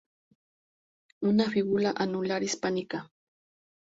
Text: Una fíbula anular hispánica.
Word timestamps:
Una 1.21 1.45
fíbula 1.47 1.91
anular 1.95 2.41
hispánica. 2.41 3.03